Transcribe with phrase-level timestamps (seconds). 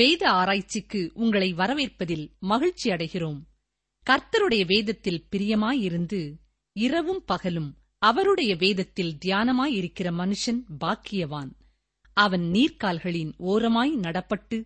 [0.00, 3.40] வேத ஆராய்ச்சிக்கு உங்களை வரவேற்பதில் மகிழ்ச்சி அடைகிறோம்
[4.06, 6.20] கர்த்தருடைய வேதத்தில் பிரியமாயிருந்து
[6.76, 7.70] இரவும் பகலும்
[8.02, 11.50] அவருடைய வேதத்தில் தியானமாயிருக்கிற மனுஷன் பாக்கியவான்
[12.16, 14.58] அவன் நீர்க்கால்களின் ஓரமாய் நடப்பட்டு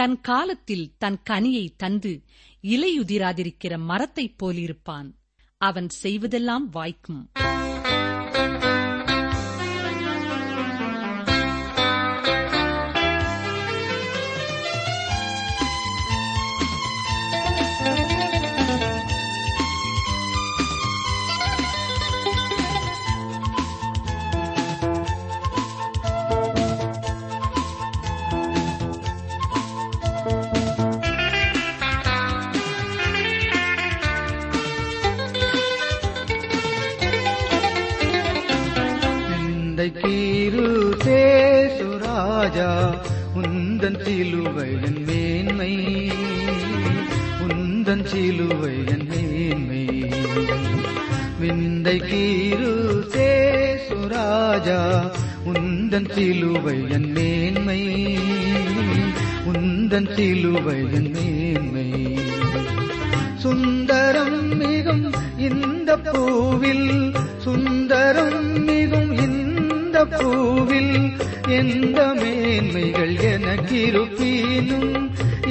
[0.00, 2.12] தன் காலத்தில் தன் கனியை தந்து
[2.64, 5.08] இலையுதிராதிருக்கிற மரத்தைப் போலிருப்பான்
[5.60, 7.22] அவன் செய்வதெல்லாம் வாய்க்கும்
[54.30, 54.78] ராஜா
[55.50, 57.80] உந்தன் சிலுவை என் மேன்மை
[59.50, 61.86] உந்தன் சிலுவை என் மேன்மை
[63.44, 65.06] சுந்தரம் மிகும்
[65.48, 66.90] இந்த பூவில்
[67.44, 70.94] சுந்தரம் மிகும் இந்த பூவில்
[71.58, 74.92] எந்த மேன்மைகள் எனக்கிருப்பீனும்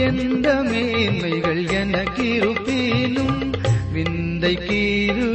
[0.07, 3.37] எந்த மேன்மைகள் எனக்கிருப்பீனும்
[3.95, 5.29] விந்தை கீரு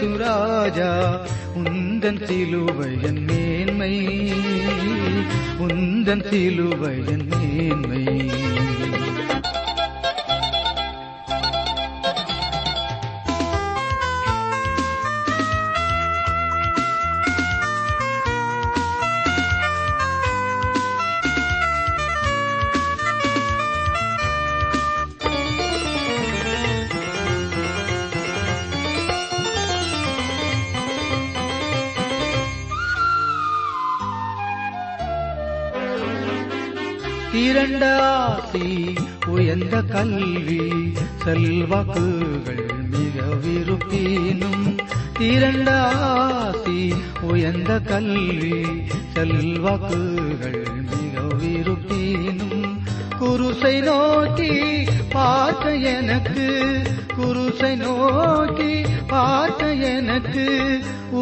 [0.00, 0.90] சுராஜா
[2.02, 3.90] உந்தன் சிலுவையன் மேன்மை
[5.58, 8.02] உந்தன் சிலுவையன் மேன்மை
[37.32, 38.66] திரண்ட ஆசி
[39.26, 40.58] உயர்ந்த கல்வி
[41.24, 42.62] செல்வாக்குகள்
[42.92, 44.64] மிக விருப்பினும்
[45.18, 45.70] திரண்ட
[46.10, 46.80] ஆசி
[47.30, 48.56] உயர்ந்த கல்வி
[49.14, 50.60] செல்வாக்குகள்
[50.90, 52.58] மிக விருப்பினும்
[53.20, 54.52] குருசை நோக்கி
[55.14, 55.66] பார்த்த
[55.92, 56.46] எனக்கு
[57.16, 58.72] குருசை நோக்கி
[59.10, 60.46] பார்த்த எனக்கு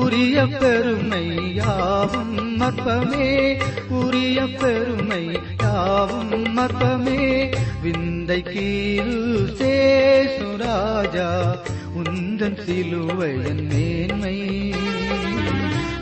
[0.00, 1.25] உரிய பெருமை
[1.57, 3.29] யாவும் அற்பமே
[4.01, 5.23] உரிய பெருமை
[5.81, 7.27] சாவும் மதமே
[7.83, 9.15] விந்தை கீழ்
[9.61, 11.29] சேசுராஜா
[12.01, 14.35] உந்தன் சிலுவையன் மேன்மை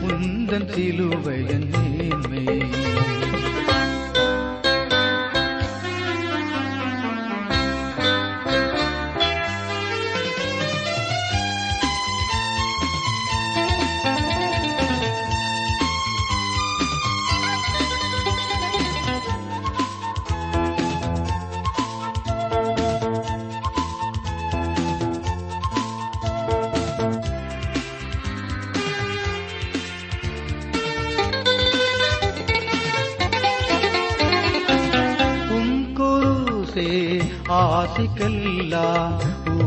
[0.09, 2.43] உந்தன் சிலுவையன் மேன்மை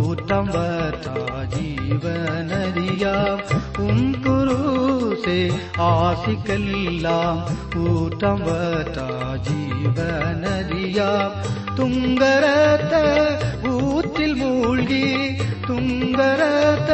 [0.00, 1.06] ಊತಂಬತ
[1.54, 3.38] ജീവനദിയാം
[3.86, 5.38] ഉംകുറൂസേ
[5.88, 7.38] ആസിക്കെല്ലാം
[7.84, 8.98] ഊട്ടംബത
[9.48, 11.30] ജീവനദിയാം
[11.78, 12.94] തുങ്കരത്ത
[13.76, 15.06] ഊത്തിൽ മൂഴ്കി
[15.68, 16.90] തുങ്കരത്ത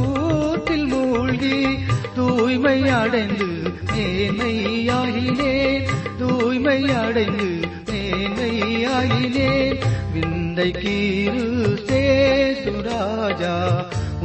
[0.00, 1.58] ഊത്തിൽ மூழ்கி
[2.16, 3.48] தூய்மை அடைந்து
[3.90, 5.86] மேன்மையாகினேன்
[6.20, 7.48] தூய்மை அடைந்து
[7.90, 9.78] மேன்மையாகினேன்
[10.14, 11.42] விண் தந்தை கீரு
[11.88, 13.50] சேசுராஜா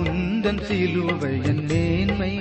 [0.02, 2.32] உந்தன் சிலுவையன் மேன்மை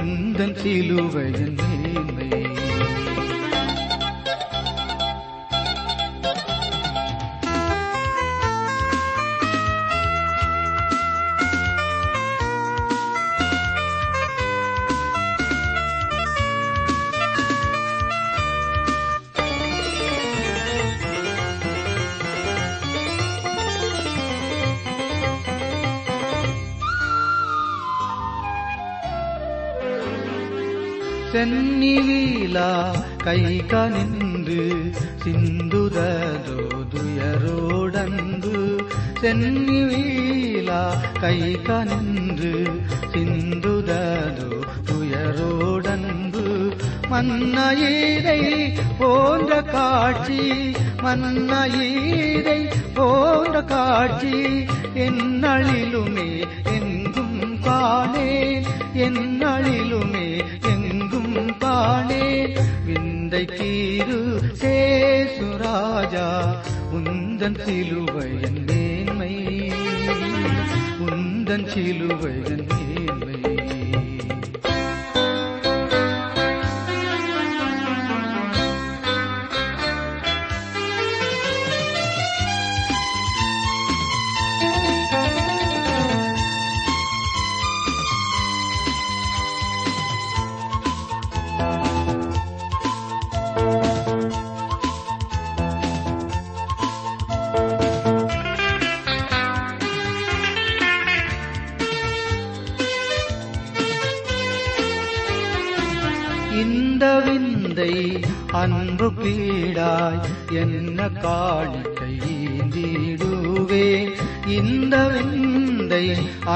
[0.00, 1.56] உந்தன் சிலுவையன்
[31.42, 32.58] ಬೆನ್ನಿವೀಲ
[33.24, 34.56] ಕೈಕ ನಿಂದು
[35.22, 36.56] ಸಿಂಧುದದೋ
[36.92, 38.52] ದುಯರೋಡಂದು
[39.20, 40.80] சென்னிவீலா
[41.22, 41.38] கை
[41.68, 42.52] கனிந்து
[43.14, 44.48] சிந்துதது
[44.90, 46.44] துயரோடந்து
[47.10, 48.40] மன்னயீரை
[49.00, 50.42] போன்ற காட்சி
[51.02, 52.60] மன்னயீரை
[52.94, 54.36] போன்ற காட்சி
[55.06, 56.30] என்னளிலுமே
[56.76, 58.68] எங்கும் காணேன்
[59.06, 60.29] என்னளிலுமே
[61.80, 62.24] நானே
[62.86, 64.16] விந்தை தீரு
[64.60, 66.26] சேசுராஜா
[66.96, 69.32] உந்தன் சிலுவையன் மேன்மை
[71.06, 72.66] உந்தன் சிலுவையன்
[107.00, 107.92] இந்த விந்தை
[108.52, 110.18] அன்பு பீடாய்
[110.62, 112.10] என்ன காணிக்கை
[112.74, 113.86] தீடுவே
[114.56, 116.02] இந்த விந்தை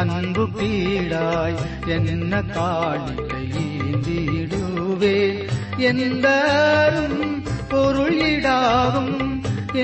[0.00, 1.57] அன்பு பீடாய்
[1.97, 3.47] என்ன காணிக்கை
[4.07, 5.17] தீடுவே
[5.91, 6.27] எந்த
[7.73, 9.17] பொருளிடாகும்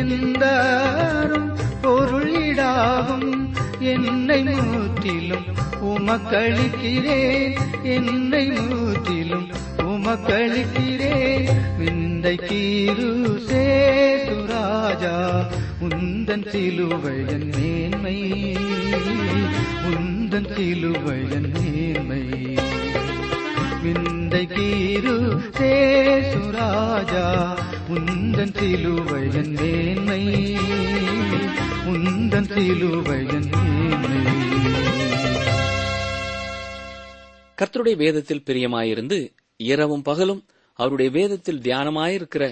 [0.00, 0.44] எந்த
[1.84, 3.32] பொருளிடாகும்
[3.88, 4.40] என்னை
[4.62, 5.48] மூத்திலும்
[5.90, 7.56] உமக்களிக்கிறேன்
[7.96, 9.48] என்னை மூத்திலும்
[10.10, 11.16] ಮಕ್ಕಳಿಸಿರೇ
[11.78, 13.08] விந்தை கீரு
[13.48, 15.12] சேதுராஜா
[15.86, 18.16] உந்தன் சிலுவையன் மேன்மை
[19.90, 22.22] உந்தன் சிலுவையன் மேன்மை
[23.84, 25.14] விந்தை கீரு
[25.58, 27.24] சேசுராஜா
[27.96, 30.22] உந்தன் சிலுவையன் மேன்மை
[31.94, 34.18] உந்தன் சிலுவையன் மேன்மை
[37.58, 39.20] கர்த்தருடைய வேதத்தில் பிரியமாயிருந்து
[39.60, 40.42] இரவும் பகலும்
[40.78, 42.44] அவருடைய வேதத்தில் தியானமாயிருக்கிற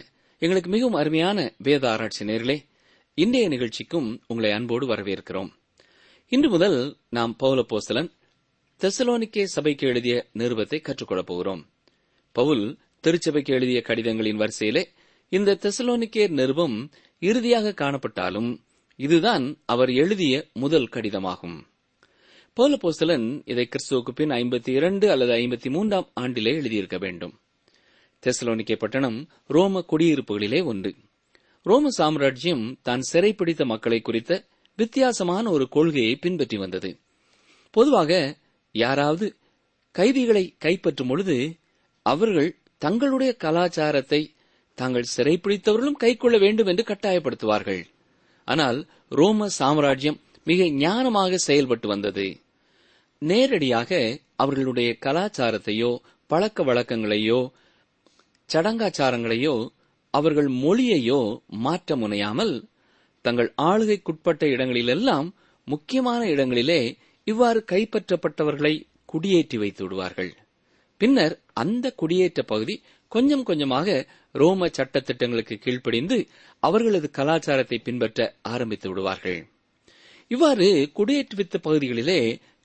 [0.43, 2.57] எங்களுக்கு மிகவும் அருமையான வேத ஆராய்ச்சி நேர்களே
[3.19, 5.51] இன்றைய நிகழ்ச்சிக்கும் உங்களை அன்போடு வரவேற்கிறோம்
[6.33, 6.79] இன்று முதல்
[7.09, 8.11] நாம் பவுல போஸ்தலன்
[8.81, 11.63] தெசலோனிக்கே சபைக்கு எழுதிய நிருபத்தை கற்றுக்கொள்ளப் போகிறோம்
[12.37, 12.65] பவுல்
[13.01, 14.83] திருச்சபைக்கு எழுதிய கடிதங்களின் வரிசையிலே
[15.33, 16.77] இந்த தெசலோனிக்கே நிருபம்
[17.23, 18.51] இறுதியாக காணப்பட்டாலும்
[18.99, 21.59] இதுதான் அவர் எழுதிய முதல் கடிதமாகும்
[22.59, 27.35] போலபோஸ்தலன் இதை கிறிஸ்துவுக்கு பின் ஐம்பத்தி இரண்டு அல்லது ஐம்பத்தி மூன்றாம் ஆண்டிலே எழுதியிருக்க வேண்டும்
[28.23, 29.19] தெசலோனிக்கே பட்டணம்
[29.47, 30.91] ரோம குடியிருப்புகளிலே ஒன்று
[31.67, 34.33] ரோம சாம்ராஜ்யம் தான் சிறைப்பிடித்த மக்களை குறித்த
[34.79, 36.91] வித்தியாசமான ஒரு கொள்கையை பின்பற்றி வந்தது
[37.75, 38.13] பொதுவாக
[38.75, 39.29] யாராவது
[39.95, 41.37] கைதிகளை கைப்பற்றும் பொழுது
[42.07, 42.51] அவர்கள்
[42.79, 44.21] தங்களுடைய கலாச்சாரத்தை
[44.79, 47.83] தாங்கள் சிறைப்பிடித்தவர்களும் கைக்கொள்ள வேண்டும் என்று கட்டாயப்படுத்துவார்கள்
[48.49, 48.79] ஆனால்
[49.13, 52.27] ரோம சாம்ராஜ்யம் மிக ஞானமாக செயல்பட்டு வந்தது
[53.23, 53.93] நேரடியாக
[54.37, 55.91] அவர்களுடைய கலாச்சாரத்தையோ
[56.31, 57.41] பழக்க வழக்கங்களையோ
[58.51, 59.55] சடங்காச்சாரங்களையோ
[60.15, 61.21] அவர்கள் மொழியையோ
[61.59, 62.55] மாற்ற முனையாமல்
[63.25, 65.29] தங்கள் ஆளுகைக்குட்பட்ட இடங்களிலெல்லாம்
[65.67, 66.81] முக்கியமான இடங்களிலே
[67.27, 68.75] இவ்வாறு கைப்பற்றப்பட்டவர்களை
[69.09, 70.31] குடியேற்றி வைத்து விடுவார்கள்
[71.01, 72.75] பின்னர் அந்த குடியேற்ற பகுதி
[73.13, 73.89] கொஞ்சம் கொஞ்சமாக
[74.35, 76.17] ரோம சட்ட திட்டங்களுக்கு கீழ்ப்படிந்து
[76.63, 79.39] அவர்களது கலாச்சாரத்தை பின்பற்ற ஆரம்பித்து விடுவார்கள்
[80.31, 82.21] இவ்வாறு குடியேற்றுவித்த பகுதிகளிலே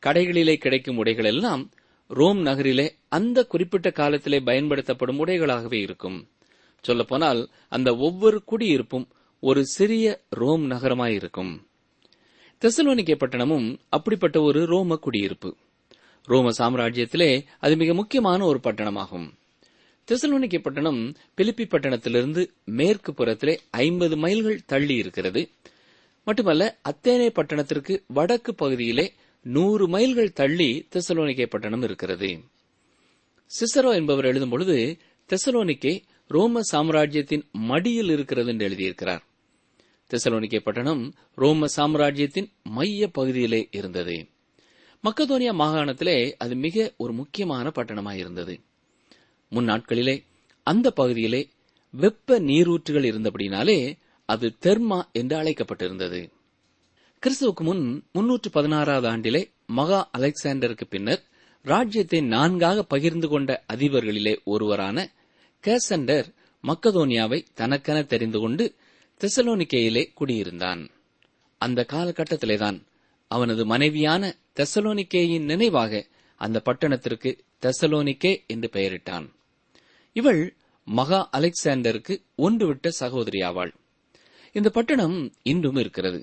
[0.04, 1.64] கடைகளிலே கிடைக்கும் உடைகள் எல்லாம்
[2.10, 6.18] ரோம் நகரிலே அந்த குறிப்பிட்ட காலத்திலே பயன்படுத்தப்படும் உடைகளாகவே இருக்கும்
[6.86, 7.42] சொல்லப்போனால்
[7.70, 9.06] அந்த ஒவ்வொரு குடியிருப்பும்
[9.44, 10.08] ஒரு சிறிய
[10.36, 11.54] ரோம் நகரமாயிருக்கும்
[12.62, 15.50] தெசலோனிக்கே பட்டணமும் அப்படிப்பட்ட ஒரு ரோம குடியிருப்பு
[16.28, 17.32] ரோம சாம்ராஜ்யத்திலே
[17.60, 19.26] அது மிக முக்கியமான ஒரு பட்டணமாகும்
[20.08, 21.02] தெசலோனிக்கே பட்டணம்
[21.36, 22.42] பிலிப்பி பட்டணத்திலிருந்து
[22.74, 23.54] மேற்கு புறத்திலே
[23.82, 25.42] ஐம்பது மைல்கள் தள்ளி இருக்கிறது
[26.28, 29.06] மட்டுமல்ல அத்தேனே பட்டணத்திற்கு வடக்கு பகுதியிலே
[29.46, 32.30] நூறு மைல்கள் தள்ளி தெசலோனிக்கே பட்டணம் இருக்கிறது
[33.52, 34.78] சிசரோ என்பவர் எழுதும் பொழுது
[35.30, 35.94] தெசலோனிக்கே
[36.32, 39.24] ரோம சாம்ராஜ்யத்தின் மடியில் இருக்கிறது என்று எழுதியிருக்கிறார்
[40.12, 41.04] தெசலோனிக்கே பட்டணம்
[41.36, 42.50] ரோம சாம்ராஜ்யத்தின்
[42.70, 44.16] மைய பகுதியிலே இருந்தது
[45.04, 48.54] மக்கதோனியா மாகாணத்திலே அது மிக ஒரு முக்கியமான பட்டணமாக இருந்தது
[49.52, 50.16] முன்னாட்களிலே
[50.68, 51.42] அந்த பகுதியிலே
[51.94, 53.78] வெப்ப நீரூற்றுகள் இருந்தபடினாலே
[54.30, 56.22] அது தெர்மா என்று அழைக்கப்பட்டிருந்தது
[57.24, 57.84] கிறிஸ்துவுக்கு முன்
[58.12, 59.42] முன்னூற்று பதினாறாவது ஆண்டிலே
[59.66, 61.22] மகா அலெக்சாண்டருக்கு பின்னர்
[61.66, 64.98] ராஜ்யத்தை நான்காக பகிர்ந்து கொண்ட அதிபர்களிலே ஒருவரான
[65.64, 66.28] கேசண்டர்
[66.64, 68.76] மக்கதோனியாவை தனக்கென தெரிந்து கொண்டு
[69.22, 70.82] தெசலோனிக்கையிலே குடியிருந்தான்
[71.58, 72.78] அந்த காலகட்டத்திலேதான்
[73.28, 76.04] அவனது மனைவியான தெசலோனிக்கேயின் நினைவாக
[76.42, 77.32] அந்த பட்டணத்திற்கு
[77.62, 79.28] தெசலோனிக்கே என்று பெயரிட்டான்
[80.14, 80.42] இவள்
[80.88, 82.14] மகா அலெக்சாண்டருக்கு
[82.38, 83.74] ஒன்றுவிட்ட சகோதரியாவாள்
[84.52, 85.18] இந்த பட்டணம்
[85.44, 86.20] இன்றும் இருக்கிறது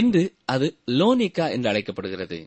[0.00, 0.22] இன்று
[0.44, 0.66] அது
[0.90, 2.38] லோனிகா என்று அழைக்கப்படுகிறது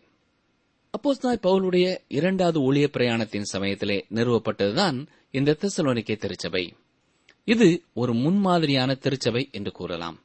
[0.93, 1.85] அப்போஸ்தாய் பவுலுடைய
[2.09, 4.97] இரண்டாவது ஊழிய பிரயாணத்தின் சமயத்திலே நிறுவப்பட்டதுதான்
[5.31, 6.63] இந்த தெசலோனிக்கை திருச்சபை
[7.47, 7.67] இது
[7.93, 10.17] ஒரு முன்மாதிரியான திருச்சபை என்று கூறலாம்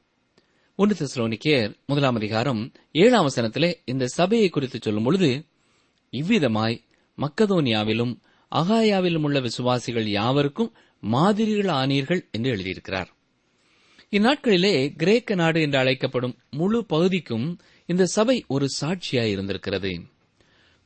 [0.79, 2.61] ஒன்று தெசலோனிக்கேர் முதலாம் அதிகாரம்
[2.95, 5.29] ஏழாம் வசனத்திலே இந்த சபையை குறித்து சொல்லும்பொழுது
[6.13, 6.77] இவ்விதமாய்
[7.17, 8.13] மக்கதோனியாவிலும்
[8.51, 10.71] அகாயாவிலும் உள்ள விசுவாசிகள் யாவருக்கும்
[11.03, 13.09] மாதிரிகள் ஆனீர்கள் என்று எழுதியிருக்கிறார்
[14.13, 17.47] இந்நாட்களிலே கிரேக்க நாடு என்று அழைக்கப்படும் முழு பகுதிக்கும்
[17.89, 19.91] இந்த சபை ஒரு சாட்சியாக இருந்திருக்கிறது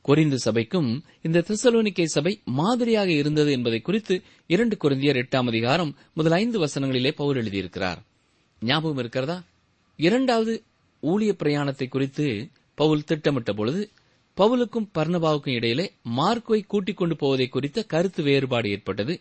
[0.04, 0.88] குறிந்த சபைக்கும்
[1.20, 4.14] இந்த திசலோனிக்கை சபை மாதிரியாக இருந்தது என்பதை குறித்து
[4.50, 8.00] இரண்டு குறைந்தியர் எட்டாம் அதிகாரம் முதல் ஐந்து வசனங்களிலே பவுர் எழுதியிருக்கிறார்
[8.62, 9.38] ஞாபகம் இருக்கிறதா
[9.98, 10.54] இரண்டாவது
[11.02, 12.26] ஊழிய பிரயாணத்தை குறித்து
[12.78, 13.82] பவுல் திட்டமிட்ட பொழுது
[14.36, 15.86] பவுலுக்கும் பர்ணபாவுக்கும் இடையிலே
[16.16, 19.14] மார்க்கை கூட்டிக் கொண்டு போவதை குறித்த கருத்து வேறுபாடு ஏற்பட்டது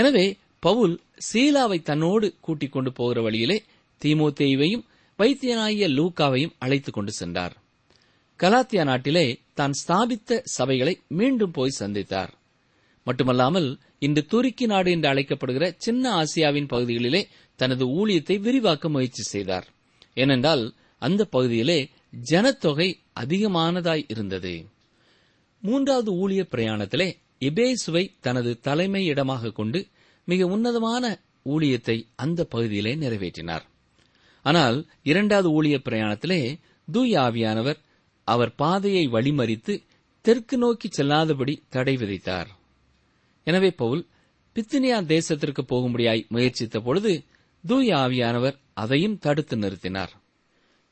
[0.00, 0.26] எனவே
[0.62, 0.94] பவுல்
[1.28, 3.58] சீலாவை தன்னோடு கூட்டிக் கொண்டு போகிற வழியிலே
[4.02, 4.84] தீமோத்தேயுவையும்
[5.18, 7.54] வைத்தியனாகிய லூக்காவையும் அழைத்துக் கொண்டு சென்றார்
[8.40, 9.26] கலாத்தியா நாட்டிலே
[9.54, 12.32] தான் ஸ்தாபித்த சபைகளை மீண்டும் போய் சந்தித்தார்
[13.06, 13.68] மட்டுமல்லாமல்
[13.98, 17.22] இன்று துருக்கி நாடு என்று அழைக்கப்படுகிற சின்ன ஆசியாவின் பகுதிகளிலே
[17.58, 19.66] தனது ஊழியத்தை விரிவாக்க முயற்சி செய்தார்
[20.16, 20.64] ஏனென்றால்
[21.02, 21.78] அந்த பகுதியிலே
[22.24, 22.88] ஜனத்தொகை
[23.20, 24.54] அதிகமானதாய் இருந்தது
[25.62, 27.08] மூன்றாவது ஊழிய பிரயாணத்திலே
[27.42, 29.80] இபேசுவை தனது தலைமை இடமாக கொண்டு
[30.28, 31.04] மிக உன்னதமான
[31.46, 33.64] ஊழியத்தை அந்த பகுதியிலே நிறைவேற்றினார்
[34.44, 34.76] ஆனால்
[35.02, 36.40] இரண்டாவது ஊழிய பிரயாணத்திலே
[36.88, 37.80] தூய் ஆவியானவர்
[38.28, 39.74] அவர் பாதையை வழிமறித்து
[40.24, 42.50] தெற்கு நோக்கி செல்லாதபடி தடை விதித்தார்
[43.46, 44.02] எனவே பவுல்
[44.56, 47.12] பித்தினியா தேசத்திற்கு போகும்படியாய் முயற்சித்த பொழுது
[47.64, 50.12] தூய் ஆவியானவர் அதையும் தடுத்து நிறுத்தினார்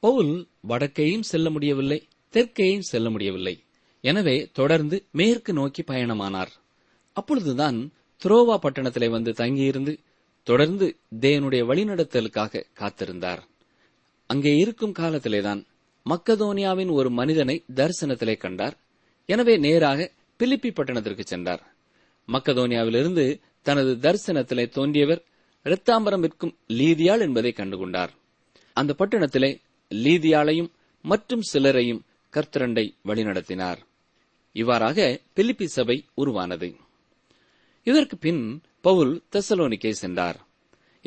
[0.02, 0.32] பவுல்
[0.68, 1.98] வடக்கேயும் செல்ல முடியவில்லை
[2.34, 3.54] தெற்கையும் செல்ல முடியவில்லை
[4.04, 6.52] எனவே தொடர்ந்து மேற்கு நோக்கி பயணமானார்
[7.16, 7.78] அப்பொழுதுதான்
[8.22, 9.92] துரோவா பட்டணத்திலே வந்து தங்கியிருந்து
[10.46, 10.86] தொடர்ந்து
[11.20, 13.42] தேவனுடைய வழிநடத்தலுக்காக காத்திருந்தார்
[14.30, 15.60] அங்கே இருக்கும் காலத்திலேதான்
[16.06, 18.76] மக்கதோனியாவின் ஒரு மனிதனை தரிசனத்திலே கண்டார்
[19.28, 20.00] எனவே நேராக
[20.40, 21.62] பிலிப்பி பட்டணத்திற்கு சென்றார்
[22.28, 23.24] மக்கதோனியாவிலிருந்து
[23.66, 25.22] தனது தரிசனத்திலே தோன்றியவர்
[25.66, 28.12] இரத்தாம்பரம் விற்கும் லீதியாள் என்பதை கண்டுகொண்டார்
[28.76, 29.50] அந்த பட்டணத்திலே
[29.90, 30.70] லீதியாளையும்
[31.04, 32.02] மற்றும் சிலரையும்
[32.32, 33.80] கர்த்தரண்டை வழிநடத்தினார்
[34.56, 34.98] இவ்வாறாக
[35.34, 36.68] பிலிப்பி சபை உருவானது
[37.86, 38.42] இதற்கு பின்
[38.80, 40.38] பவுல் தெசலோனிக்கே சென்றார்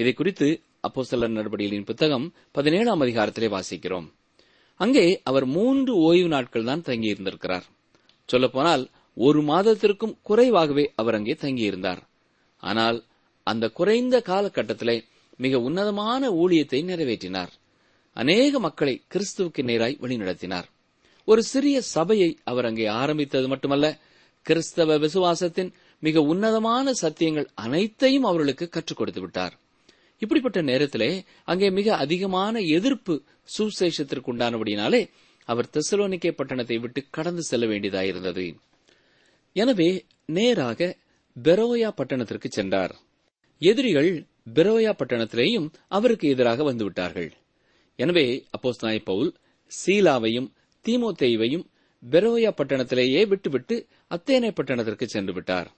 [0.00, 0.47] இதை குறித்து
[0.81, 2.25] அப்போ சில நடவடிக்கைகளின் புத்தகம்
[2.51, 4.07] பதினேழாம் அதிகாரத்திலே வாசிக்கிறோம்
[4.79, 7.65] அங்கே அவர் மூன்று ஓய்வு நாட்கள் தான் தங்கியிருந்திருக்கிறார்
[8.29, 8.83] சொல்லப்போனால்
[9.17, 12.01] ஒரு மாதத்திற்கும் குறைவாகவே அவர் அங்கே தங்கியிருந்தார்
[12.63, 12.97] ஆனால்
[13.47, 14.97] அந்த குறைந்த காலகட்டத்திலே
[15.39, 17.51] மிக உன்னதமான ஊழியத்தை நிறைவேற்றினார்
[18.15, 20.67] அநேக மக்களை கிறிஸ்துவுக்கு நேராய் வழிநடத்தினார்
[21.27, 23.87] ஒரு சிறிய சபையை அவர் அங்கே ஆரம்பித்தது மட்டுமல்ல
[24.45, 25.71] கிறிஸ்தவ விசுவாசத்தின்
[26.03, 29.55] மிக உன்னதமான சத்தியங்கள் அனைத்தையும் அவர்களுக்கு கற்றுக் கொடுத்து விட்டார்
[30.21, 31.09] இப்படிப்பட்ட நேரத்திலே
[31.43, 33.13] அங்கே மிக அதிகமான எதிர்ப்பு
[33.57, 35.01] சுசேஷத்திற்கு உண்டானபடினாலே
[35.47, 38.45] அவர் தெசலோனிக்கே பட்டணத்தை விட்டு கடந்து செல்ல வேண்டியதாயிருந்தது
[39.55, 39.89] எனவே
[40.29, 40.89] நேராக
[41.37, 42.93] பெரோயா பட்டணத்திற்கு சென்றார்
[43.61, 44.11] எதிரிகள்
[44.53, 47.29] பெரோயா பட்டணத்திலேயும் அவருக்கு எதிராக வந்துவிட்டார்கள்
[47.99, 48.25] எனவே
[48.51, 49.31] அப்போஸ் நாய் பவுல்
[49.71, 50.49] சீலாவையும்
[50.85, 51.65] தீமோத்தேய்வையும்
[52.03, 53.75] பெரோயா பட்டணத்திலேயே விட்டுவிட்டு
[54.11, 55.69] அத்தேனை பட்டணத்திற்கு சென்று விட்டார்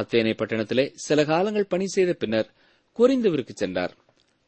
[0.00, 2.48] அத்தேனை பட்டணத்திலே சில காலங்கள் பணி செய்த பின்னர்
[2.98, 3.94] கொரிந்துவிற்கு சென்றார்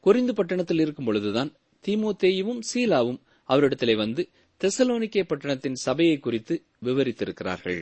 [0.06, 1.50] குறிந்து பட்டணத்தில் இருக்கும் பொழுதுதான்
[1.84, 3.20] தீமோத்தேயுவும் சீலாவும்
[3.48, 4.22] அவரிடத்திலே வந்து
[4.60, 6.54] தெசலோனிக்கே பட்டணத்தின் சபையை குறித்து
[6.82, 7.80] விவரித்திருக்கிறார்கள்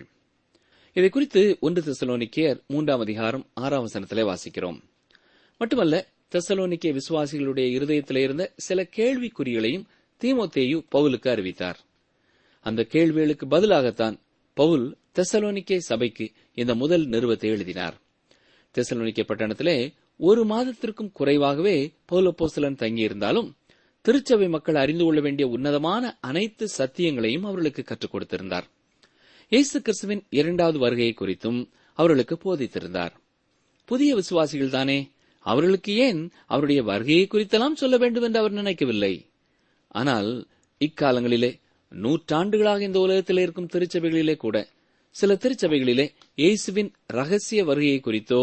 [0.96, 4.78] இதை குறித்து ஒன்று தெசலோனிக்கேயர் மூன்றாம் அதிகாரம் ஆறாம் சனத்திலே வாசிக்கிறோம்
[5.60, 5.96] மட்டுமல்ல
[6.32, 9.86] தெசலோனிக்கே விசுவாசிகளுடைய இருதயத்திலே இருந்த சில கேள்விக்குறிகளையும்
[10.20, 11.78] தீமோத்தேயு பவுலுக்கு அறிவித்தார்
[12.66, 14.16] அந்த கேள்விகளுக்கு பதிலாகத்தான்
[14.56, 14.86] பவுல்
[15.16, 16.26] தெசலோனிக்கே சபைக்கு
[16.54, 17.96] இந்த முதல் நிறுவத்தை எழுதினார்
[18.74, 19.76] தெசலோனிக்கே பட்டணத்திலே
[20.20, 21.76] ஒரு மாதத்திற்கும் குறைவாகவே
[22.12, 23.48] பௌலப்போசலன் தங்கியிருந்தாலும்
[24.04, 28.66] திருச்சபை மக்கள் அறிந்து கொள்ள வேண்டிய உன்னதமான அனைத்து சத்தியங்களையும் அவர்களுக்கு கற்றுக் கொடுத்திருந்தார்
[29.52, 31.60] இயேசு கிறிஸ்துவின் இரண்டாவது வருகையை குறித்தும்
[31.98, 33.14] அவர்களுக்கு போதித்திருந்தார்
[33.88, 34.98] புதிய விசுவாசிகள் தானே
[35.44, 36.20] அவர்களுக்கு ஏன்
[36.46, 39.14] அவருடைய வருகையை குறித்தெல்லாம் சொல்ல வேண்டும் என்று அவர் நினைக்கவில்லை
[39.94, 40.30] ஆனால்
[40.80, 41.50] இக்காலங்களிலே
[41.92, 44.56] நூற்றாண்டுகளாக இந்த உலகத்தில் இருக்கும் திருச்சபைகளிலே கூட
[45.14, 46.06] சில திருச்சபைகளிலே
[46.38, 48.42] இயேசுவின் ரகசிய வருகையை குறித்தோ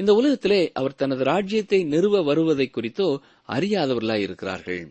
[0.00, 3.08] இந்த உலகத்திலே அவர் தனது ராஜ்யத்தை நிறுவ வருவதை குறித்தோ
[3.48, 4.82] அறியாதவர்களாய் இருக்கிறார்கள்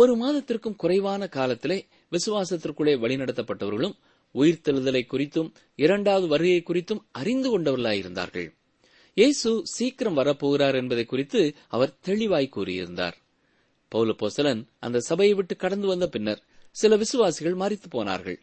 [0.00, 1.78] ஒரு மாதத்திற்கும் குறைவான காலத்திலே
[2.12, 3.96] விசுவாசத்திற்குள்ளே வழிநடத்தப்பட்டவர்களும்
[4.34, 5.50] உயிர்த்தெழுதலை குறித்தும்
[5.78, 8.48] இரண்டாவது வருகை குறித்தும் அறிந்து கொண்டவர்களாயிருந்தார்கள்
[9.16, 11.40] இயேசு சீக்கிரம் வரப்போகிறார் என்பதை குறித்து
[11.68, 13.16] அவர் தெளிவாய் கூறியிருந்தார்
[13.92, 16.40] பௌலபோசலன் அந்த சபையை விட்டு கடந்து வந்த பின்னர்
[16.76, 18.38] சில விசுவாசிகள் மறித்து போனார்கள்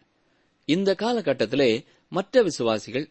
[0.70, 1.72] இந்த காலகட்டத்திலே
[2.12, 3.08] மற்ற விசுவாசிகள்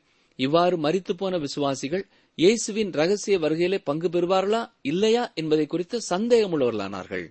[0.39, 2.05] இவ்வாறு மறித்து போன விசுவாசிகள்
[2.39, 4.61] இயேசுவின் ரகசிய வருகையிலே பங்கு பெறுவார்களா
[4.83, 7.25] இல்லையா என்பதை குறித்து சந்தேகம் உள்ளவர்களானார்கள்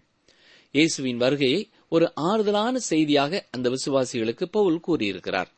[0.74, 1.62] இயேசுவின் வருகையை
[1.88, 5.51] ஒரு ஆறுதலான செய்தியாக அந்த விசுவாசிகளுக்கு பவுல் கூறியிருக்கிறார்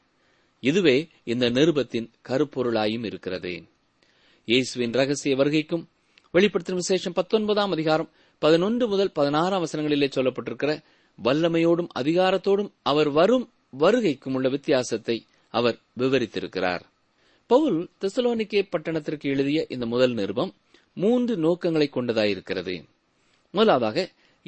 [0.63, 0.97] இதுவே
[1.23, 3.53] இந்த நிருபத்தின் கருப்பொருளாயும் இருக்கிறது
[4.47, 5.83] இயேசுவின் ரகசிய வருகைக்கும்
[6.33, 8.09] வெளிப்படுத்தும் விசேஷம் பத்தொன்பதாம் அதிகாரம்
[8.41, 10.71] பதினொன்று முதல் பதினாறாம் வசனங்களிலே சொல்லப்பட்டிருக்கிற
[11.19, 13.45] வல்லமையோடும் அதிகாரத்தோடும் அவர் வரும்
[13.73, 15.17] வருகைக்கும் உள்ள வித்தியாசத்தை
[15.53, 16.83] அவர் விவரித்திருக்கிறார்
[17.49, 20.51] பவுல் தெசலோனிக்கே பட்டணத்திற்கு எழுதிய இந்த முதல் நிருபம்
[20.97, 22.75] மூன்று நோக்கங்களை கொண்டதாயிருக்கிறது
[23.53, 23.99] முதலாவதாக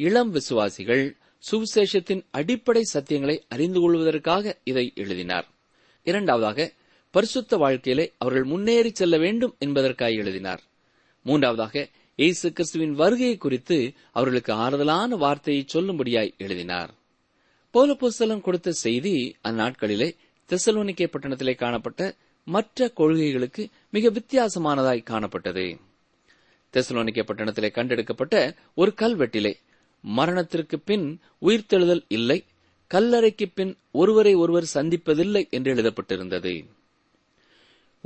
[0.00, 1.05] இளம் விசுவாசிகள்
[1.43, 5.47] சுவிசேஷத்தின் அடிப்படை சத்தியங்களை அறிந்து கொள்வதற்காக இதை எழுதினார்
[6.07, 6.67] இரண்டாவதாக
[7.13, 10.61] பரிசுத்த வாழ்க்கையிலே அவர்கள் முன்னேறி செல்ல வேண்டும் என்பதற்காக எழுதினார்
[11.25, 11.83] மூன்றாவதாக
[12.19, 13.77] இயேசு கிறிஸ்துவின் வருகையை குறித்து
[14.11, 16.91] அவர்களுக்கு ஆறுதலான வார்த்தையை சொல்லும்படியாய் எழுதினார்
[17.73, 19.13] போல புஸ்தலம் கொடுத்த செய்தி
[19.43, 20.09] அந்நாட்களிலே
[20.49, 22.01] தெசலோனிக்கே பட்டணத்திலே காணப்பட்ட
[22.47, 23.63] மற்ற கொள்கைகளுக்கு
[23.89, 25.65] மிக வித்தியாசமானதாய் காணப்பட்டது
[26.73, 28.35] தெசலோனிக்கே பட்டணத்திலே கண்டெடுக்கப்பட்ட
[28.73, 29.53] ஒரு கல்வெட்டிலே
[30.03, 31.05] மரணத்திற்கு பின்
[31.41, 32.39] உயிர்த்தெழுதல் இல்லை
[32.91, 36.53] கல்லறைக்கு பின் ஒருவரை ஒருவர் சந்திப்பதில்லை என்று எழுதப்பட்டிருந்தது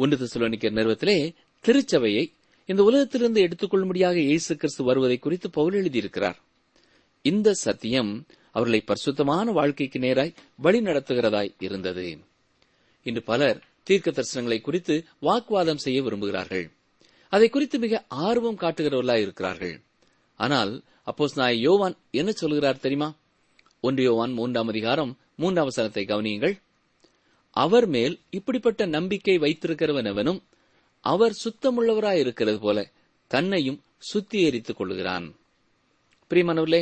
[0.00, 1.18] ஒன்று திசுலோனிக்கர் நிறுவத்திலே
[1.65, 2.24] திருச்சபையை
[2.70, 6.38] இந்த உலகத்திலிருந்து எடுத்துக்கொள்ளும்படியாக இயேசு கிறிஸ்து வருவதை குறித்து பவுல் எழுதியிருக்கிறார்
[7.25, 8.12] இந்த சத்தியம்
[8.56, 10.36] அவர்களை பரிசுத்தமான வாழ்க்கைக்கு நேராய்
[10.60, 12.06] வழி நடத்துகிறதாய் இருந்தது
[13.06, 13.60] இன்று பலர்
[13.84, 14.96] தீர்க்க தரிசனங்களை குறித்து
[15.22, 16.65] வாக்குவாதம் செய்ய விரும்புகிறார்கள்
[17.34, 18.06] அதை குறித்து மிக
[18.22, 19.75] ஆர்வம் காட்டுகிறவர்களாய் இருக்கிறார்கள்
[20.39, 20.72] ஆனால்
[21.06, 23.10] அப்போஸ் நாய் யோவான் என்ன சொல்கிறார் தெரியுமா
[23.84, 26.56] ஒன்று யோவான் மூன்றாம் அதிகாரம் மூன்றாம் சனத்தை கவனியுங்கள்
[27.56, 30.39] அவர் மேல் இப்படிப்பட்ட நம்பிக்கை வைத்திருக்கிறவனவனும்
[31.04, 32.80] அவர் சுத்தமுள்ளவராய் இருக்கிறது போல
[33.32, 33.80] தன்னையும்
[34.41, 35.28] எரித்துக் கொள்கிறான்
[36.32, 36.82] பிரியமானவர்களே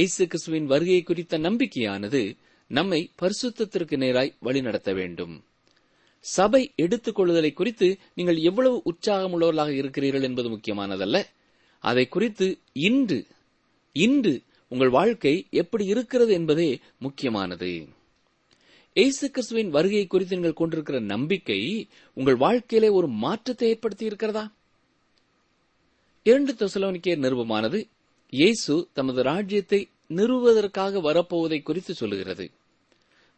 [0.00, 2.20] எய்சு கிறிஸ்துவின் வருகை குறித்த நம்பிக்கையானது
[2.70, 5.34] நம்மை பரிசுத்திற்கு நேராய் வழிநடத்த வேண்டும்
[6.24, 11.18] சபை எடுத்துக்கொள்ளுதலை குறித்து நீங்கள் எவ்வளவு உற்சாகம் உள்ளவர்களாக இருக்கிறீர்கள் என்பது முக்கியமானதல்ல
[11.84, 12.46] அதை குறித்து
[12.82, 13.18] இன்று
[13.96, 14.34] இன்று
[14.72, 16.70] உங்கள் வாழ்க்கை எப்படி இருக்கிறது என்பதே
[16.98, 17.70] முக்கியமானது
[18.96, 21.60] எய்சு கிறிஸ்துவின் வருகை குறித்து நீங்கள் கொண்டிருக்கிற நம்பிக்கை
[22.16, 24.44] உங்கள் வாழ்க்கையிலே ஒரு மாற்றத்தை ஏற்படுத்தி இருக்கிறதா
[26.26, 27.78] இரண்டு தொசலோனிக்கே நிருபமானது
[28.32, 29.80] இயேசு தமது ராஜ்யத்தை
[30.10, 32.46] நிறுவுவதற்காக வரப்போவதை குறித்து சொல்லுகிறது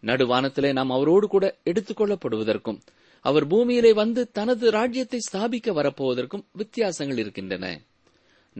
[0.02, 2.78] நடுவானத்திலே நாம் அவரோடு கூட எடுத்துக்கொள்ளப்படுவதற்கும்
[3.24, 7.66] அவர் பூமியிலே வந்து தனது ராஜ்யத்தை ஸ்தாபிக்க வரப்போவதற்கும் வித்தியாசங்கள் இருக்கின்றன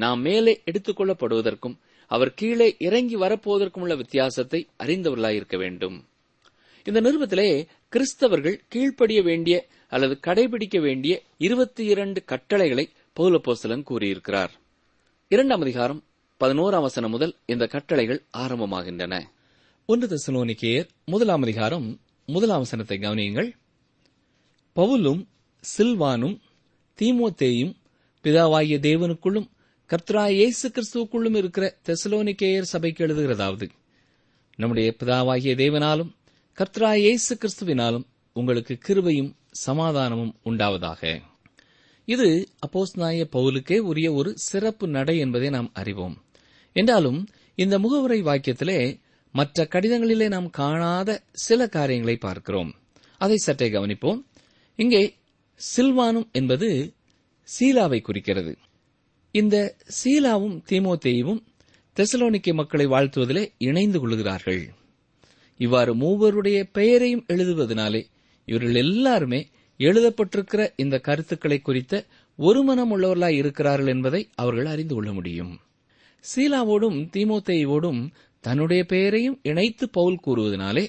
[0.00, 1.76] நாம் மேலே எடுத்துக்கொள்ளப்படுவதற்கும்
[2.10, 5.96] அவர் கீழே இறங்கி வரப்போவதற்கும் உள்ள வித்தியாசத்தை அறிந்தவர்களாயிருக்க வேண்டும்
[6.86, 7.48] இந்த நிறுவத்திலே
[7.92, 9.56] கிறிஸ்தவர்கள் கீழ்ப்படிய வேண்டிய
[9.92, 11.14] அல்லது கடைபிடிக்க வேண்டிய
[11.38, 12.84] இருபத்தி இரண்டு கட்டளைகளை
[13.16, 14.52] பௌலப்போசலன் கூறியிருக்கிறார்
[15.30, 16.00] இரண்டாம் அதிகாரம்
[16.40, 19.14] பதினோராம் வசனம் முதல் இந்த கட்டளைகள் ஆரம்பமாகின்றன
[19.88, 21.86] ஒன்று தசலோனிக்கேயர் முதலாம் அதிகாரம்
[22.28, 23.48] முதலாம் வசனத்தை கவனியுங்கள்
[24.76, 25.22] பவுலும்
[25.64, 26.36] சில்வானும்
[26.98, 27.72] தீமோத்தேயும்
[28.24, 29.48] பிதாவாகிய தேவனுக்குள்ளும்
[29.90, 33.66] கர்த்தரா இயேசு கிறிஸ்துவுக்குள்ளும் இருக்கிற தெசலோனிக்கேயர் சபைக்கு எழுதுகிறதாவது
[34.58, 36.12] நம்முடைய பிதாவாகிய தேவனாலும்
[36.58, 38.06] கர்த்தரா இயேசு கிறிஸ்துவினாலும்
[38.36, 39.32] உங்களுக்கு கிருபையும்
[39.66, 41.02] சமாதானமும் உண்டாவதாக
[42.08, 42.28] இது
[42.66, 46.16] அப்போஸ்நாய பவுலுக்கே உரிய ஒரு சிறப்பு நடை என்பதை நாம் அறிவோம்
[46.72, 47.28] என்றாலும்
[47.54, 49.00] இந்த முகவுரை வாக்கியத்திலே
[49.32, 51.22] மற்ற கடிதங்களிலே நாம் காணாத
[51.32, 52.74] சில காரியங்களை பார்க்கிறோம்
[53.18, 54.20] அதை சற்றே கவனிப்போம்
[54.76, 55.16] இங்கே
[55.60, 56.94] சில்வானும் என்பது
[57.48, 58.58] சீலாவை குறிக்கிறது
[59.30, 59.56] இந்த
[60.04, 61.42] சீலாவும் தீமோத்தேயும்
[61.96, 64.62] தெசலோனிக்கை மக்களை வாழ்த்துவதிலே இணைந்து கொள்கிறார்கள்
[65.56, 68.02] இவ்வாறு மூவருடைய பெயரையும் எழுதுவதனாலே
[68.46, 69.48] இவர்கள் எல்லாருமே
[69.80, 72.06] எழுதப்பட்டிருக்கிற இந்த கருத்துக்களை குறித்த
[72.34, 75.52] ஒரு உள்ளவர்களாய் இருக்கிறார்கள் என்பதை அவர்கள் அறிந்து கொள்ள முடியும்
[76.24, 78.00] சீலாவோடும் தீமோத்தேயோடும்
[78.44, 80.84] தன்னுடைய பெயரையும் இணைத்து பவுல் கூறுவதனாலே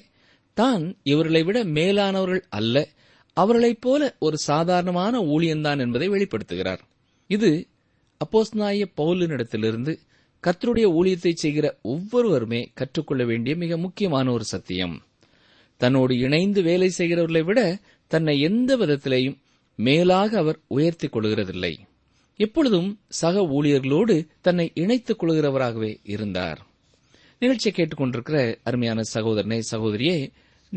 [0.56, 2.76] தான் இவர்களை விட மேலானவர்கள் அல்ல
[3.36, 6.82] அவர்களைப் போல ஒரு சாதாரணமான ஊழியன்தான் என்பதை வெளிப்படுத்துகிறார்
[7.30, 7.50] இது
[8.20, 9.92] அப்போஸ்நாய பவுலினிடத்திலிருந்து
[10.44, 14.96] கத்தருடைய ஊழியத்தை செய்கிற ஒவ்வொருவருமே கற்றுக்கொள்ள வேண்டிய மிக முக்கியமான ஒரு சத்தியம்
[15.80, 17.60] தன்னோடு இணைந்து வேலை செய்கிறவர்களை விட
[18.10, 19.38] தன்னை எந்த விதத்திலேயும்
[19.78, 21.72] மேலாக அவர் உயர்த்திக் கொள்கிறதில்லை
[22.40, 24.14] எப்பொழுதும் சக ஊழியர்களோடு
[24.40, 26.60] தன்னை இணைத்துக் கொள்கிறவராகவே இருந்தார்
[27.42, 30.16] நிகழ்ச்சியை கேட்டுக்கொண்டிருக்கிற அருமையான சகோதரனே சகோதரியே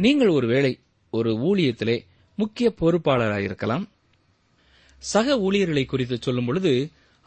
[0.00, 0.71] நீங்கள் ஒருவேளை
[1.13, 1.97] ஒரு ஊழியத்திலே
[2.37, 3.85] முக்கிய பொறுப்பாளராயிருக்கலாம்
[5.01, 6.71] சக ஊழியர்களை குறித்து சொல்லும் பொழுது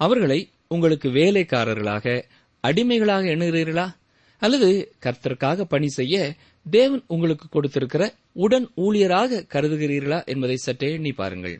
[0.01, 0.38] அவர்களை
[0.66, 2.14] உங்களுக்கு வேலைக்காரர்களாக
[2.64, 3.87] அடிமைகளாக எண்ணுகிறீர்களா
[4.42, 4.69] அல்லது
[5.05, 6.16] கர்த்தருக்காக பணி செய்ய
[6.66, 8.05] தேவன் உங்களுக்கு கொடுத்திருக்கிற
[8.38, 11.57] உடன் ஊழியராக கருதுகிறீர்களா என்பதை சற்றே எண்ணி பாருங்கள்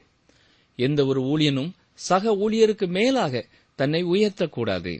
[0.79, 1.71] எந்த ஒரு ஊழியனும்
[1.99, 3.45] சக ஊழியருக்கு மேலாக
[3.79, 4.95] தன்னை உயர்த்தக்கூடாது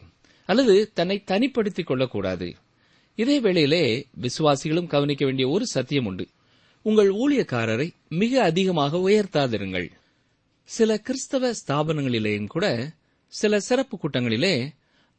[0.49, 2.49] அல்லது தன்னை தனிப்படுத்திக் கொள்ளக்கூடாது
[3.19, 3.85] இதே வேளையிலே
[4.21, 6.25] விசுவாசிகளும் கவனிக்க வேண்டிய ஒரு சத்தியம் உண்டு
[6.87, 7.87] உங்கள் ஊழியக்காரரை
[8.15, 9.89] மிக அதிகமாக உயர்த்தாதிருங்கள்
[10.69, 12.67] சில கிறிஸ்தவ ஸ்தாபனங்களிலேயும் கூட
[13.33, 14.55] சில சிறப்பு கூட்டங்களிலே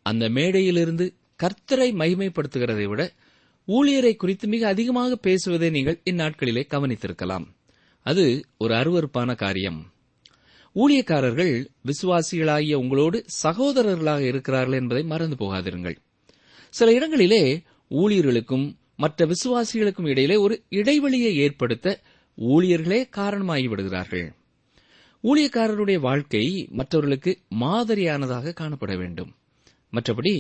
[0.06, 1.06] அந்த மேடையிலிருந்து
[1.40, 3.02] கர்த்தரை மகிமைப்படுத்துகிறதை விட
[3.68, 7.46] ஊழியரை குறித்து மிக அதிகமாக பேசுவதை நீங்கள் இந்நாட்களிலே கவனித்திருக்கலாம்
[8.06, 8.26] அது
[8.58, 9.80] ஒரு அருவறுப்பான காரியம்
[10.78, 11.54] ஊழியக்காரர்கள்
[11.86, 15.98] விசுவாசிகளாகிய உங்களோடு சகோதரர்களாக இருக்கிறார்கள் என்பதை மறந்து போகாதிருங்கள்
[16.74, 17.44] சில இடங்களிலே
[17.92, 18.66] ஊழியர்களுக்கும்
[18.96, 21.88] மற்ற விசுவாசிகளுக்கும் இடையிலே ஒரு இடைவெளியை ஏற்படுத்த
[22.38, 24.28] ஊழியர்களே காரணமாகிவிடுகிறார்கள்
[25.24, 26.44] ஊழியக்காரருடைய வாழ்க்கை
[26.70, 27.32] மற்றவர்களுக்கு
[27.62, 29.32] மாதிரியானதாக காணப்பட வேண்டும்
[29.94, 30.34] மற்றபடி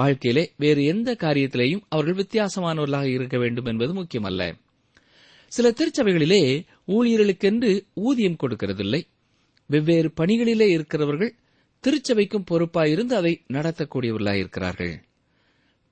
[0.00, 4.42] வாழ்க்கையிலே வேறு எந்த காரியத்திலேயும் அவர்கள் வித்தியாசமானவர்களாக இருக்க வேண்டும் என்பது முக்கியமல்ல
[5.52, 6.42] சில திருச்சபைகளிலே
[6.88, 7.70] ஊழியர்களுக்கென்று
[8.00, 9.00] ஊதியம் கொடுக்கிறதில்லை
[9.72, 11.32] வெவ்வேறு பணிகளிலே இருக்கிறவர்கள்
[11.84, 14.94] திருச்சபைக்கும் பொறுப்பாயிருந்து அதை நடத்தக்கூடியவர்களாயிருக்கிறார்கள்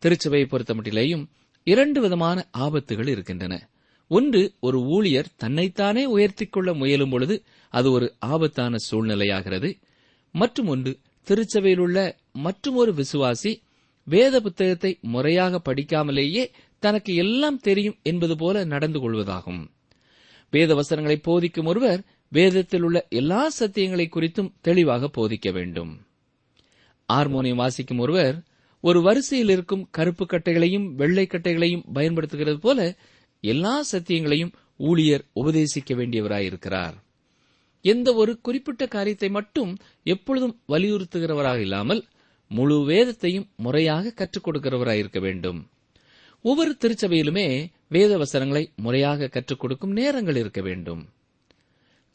[0.03, 1.25] திருச்சபையை பொறுத்தமட்டிலேயும்
[1.67, 3.55] இரண்டு விதமான ஆபத்துகள் இருக்கின்றன
[4.11, 7.35] ஒன்று ஒரு ஊழியர் தன்னைத்தானே உயர்த்திக் கொள்ள முயலும் பொழுது
[7.75, 9.71] அது ஒரு ஆபத்தான சூழ்நிலையாகிறது
[10.35, 10.93] மற்றும் ஒன்று
[11.27, 11.99] திருச்சபையிலுள்ள
[12.39, 13.53] மற்றுமொரு விசுவாசி
[14.07, 16.45] வேத புத்தகத்தை முறையாக படிக்காமலேயே
[16.83, 19.63] தனக்கு எல்லாம் தெரியும் என்பது போல நடந்து கொள்வதாகும்
[20.53, 22.01] வேத வசனங்களை போதிக்கும் ஒருவர்
[22.35, 26.01] வேதத்தில் உள்ள எல்லா சத்தியங்களை குறித்தும் தெளிவாக போதிக்க வேண்டும்
[27.13, 28.43] ஹார்மோனியம் வாசிக்கும் ஒருவர்
[28.81, 32.97] ஒரு வரிசையில் இருக்கும் கருப்பு கட்டைகளையும் வெள்ளை கட்டைகளையும் பயன்படுத்துகிறது போல
[33.41, 34.53] எல்லா சத்தியங்களையும்
[34.77, 36.95] ஊழியர் உபதேசிக்க வேண்டியவராயிருக்கிறார்
[37.83, 39.77] எந்த ஒரு குறிப்பிட்ட காரியத்தை மட்டும்
[40.03, 42.05] எப்பொழுதும் வலியுறுத்துகிறவராக இல்லாமல்
[42.49, 45.69] முழு வேதத்தையும் முறையாக கற்றுக் கொடுக்கிறவராயிருக்க வேண்டும்
[46.41, 47.67] ஒவ்வொரு திருச்சபையிலுமே
[47.89, 48.27] வேத
[48.77, 51.09] முறையாக கற்றுக் கொடுக்கும் நேரங்கள் இருக்க வேண்டும்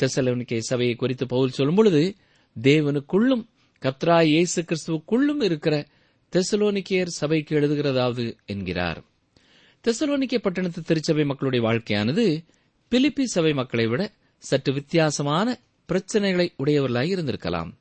[0.00, 2.02] தெசலோனிக்கே சபையை குறித்து பவுல் சொல்லும்பொழுது
[2.56, 3.43] தேவனுக்குள்ளும்
[3.82, 5.76] கத்ரா இயேசு கிறிஸ்துவுக்குள்ளும் இருக்கிற
[6.34, 9.00] தெசலோனிக்கேயர் சபைக்கு எழுதுகிறதாவது என்கிறார்
[9.86, 12.26] தெசலோனிக்கே பட்டணத்து திருச்சபை மக்களுடைய வாழ்க்கையானது
[12.91, 14.04] பிலிப்பி சபை மக்களை விட
[14.43, 15.48] சற்று வித்தியாசமான
[15.89, 17.71] பிரச்சனைகளை உடையவர்களாக இருந்திருக்கலாம்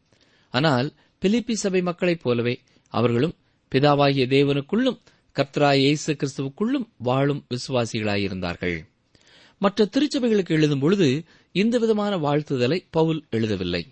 [0.55, 0.89] ஆனால்
[1.23, 2.55] பிலிப்பி சபை மக்களைப் போலவே
[2.93, 3.35] அவர்களும்
[3.73, 4.99] பிதாவாகிய தேவனுக்குள்ளும்
[5.37, 8.77] கத்ரா இயேசு கிறிஸ்துவுக்குள்ளும் வாழும் விசுவாசிகளாயிருந்தார்கள்
[9.61, 11.09] மற்ற திருச்சபைகளுக்கு எழுதும் பொழுது
[11.55, 13.83] இந்த விதமான வாழ்த்துதலை பவுல் எழுதவில்லை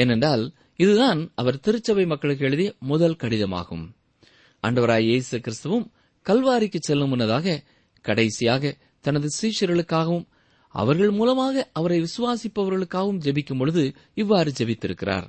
[0.00, 0.44] ஏனென்றால்
[0.78, 3.86] இதுதான் அவர் திருச்சபை மக்களுக்கு எழுதிய முதல் கடிதமாகும்
[4.62, 5.86] அண்டவராய் இயேசு கிறிஸ்துவும்
[6.26, 7.56] கல்வாரிக்கு செல்லும் முன்னதாக
[8.04, 8.72] கடைசியாக
[9.04, 10.26] தனது சீஷர்களுக்காகவும்
[10.74, 13.82] அவர்கள் மூலமாக அவரை விசுவாசிப்பவர்களுக்காகவும் ஜெபிக்கும் பொழுது
[14.14, 15.26] இவ்வாறு ஜெபித்திருக்கிறார்